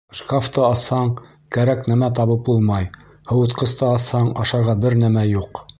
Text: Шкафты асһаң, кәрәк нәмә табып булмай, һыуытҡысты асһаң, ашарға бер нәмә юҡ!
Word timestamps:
Шкафты 0.19 0.61
асһаң, 0.67 1.11
кәрәк 1.57 1.85
нәмә 1.91 2.09
табып 2.21 2.43
булмай, 2.49 2.89
һыуытҡысты 3.33 3.87
асһаң, 3.93 4.35
ашарға 4.47 4.79
бер 4.87 5.03
нәмә 5.07 5.31
юҡ! 5.37 5.67